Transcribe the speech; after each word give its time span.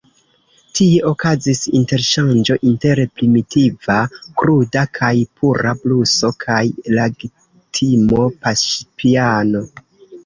Tie 0.77 1.01
okazis 1.09 1.59
interŝanĝo 1.79 2.55
inter 2.69 3.01
primitiva, 3.19 3.97
kruda 4.41 4.85
kaj 5.01 5.11
pura 5.43 5.75
bluso 5.85 6.33
kaj 6.47 6.59
ragtimo-paŝpiano. 6.97 9.63